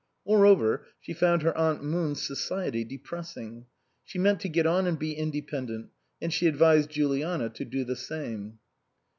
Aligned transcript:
Moreover, 0.25 0.87
she 0.99 1.13
found 1.13 1.43
her 1.43 1.55
aunt 1.55 1.83
Moon's 1.83 2.23
society 2.23 2.83
depressing. 2.83 3.67
She 4.03 4.17
meant 4.17 4.39
to 4.39 4.49
get 4.49 4.65
on 4.65 4.87
and 4.87 4.97
be 4.97 5.13
independent; 5.13 5.91
and 6.19 6.33
she 6.33 6.47
advised 6.47 6.89
Juliana 6.89 7.49
to 7.51 7.65
do 7.65 7.83
the 7.83 7.95
same. 7.95 8.57